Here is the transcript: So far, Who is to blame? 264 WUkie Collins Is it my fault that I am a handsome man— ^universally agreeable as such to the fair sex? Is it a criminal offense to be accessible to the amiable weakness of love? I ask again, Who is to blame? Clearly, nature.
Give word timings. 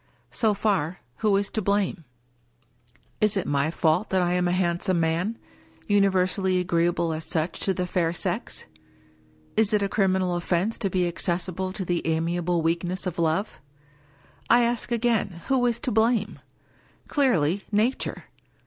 So 0.31 0.55
far, 0.55 0.97
Who 1.17 1.37
is 1.37 1.51
to 1.51 1.61
blame? 1.61 2.05
264 3.19 3.19
WUkie 3.19 3.19
Collins 3.19 3.31
Is 3.31 3.37
it 3.37 3.47
my 3.47 3.69
fault 3.69 4.09
that 4.09 4.23
I 4.23 4.33
am 4.33 4.47
a 4.47 4.51
handsome 4.51 4.99
man— 4.99 5.37
^universally 5.87 6.59
agreeable 6.59 7.13
as 7.13 7.23
such 7.23 7.59
to 7.59 7.73
the 7.75 7.85
fair 7.85 8.11
sex? 8.11 8.65
Is 9.55 9.73
it 9.73 9.83
a 9.83 9.87
criminal 9.87 10.35
offense 10.35 10.79
to 10.79 10.89
be 10.89 11.07
accessible 11.07 11.71
to 11.73 11.85
the 11.85 12.01
amiable 12.07 12.63
weakness 12.63 13.05
of 13.05 13.19
love? 13.19 13.61
I 14.49 14.63
ask 14.63 14.91
again, 14.91 15.41
Who 15.49 15.63
is 15.67 15.79
to 15.81 15.91
blame? 15.91 16.39
Clearly, 17.07 17.63
nature. 17.71 18.23